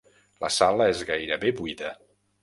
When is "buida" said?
1.59-1.91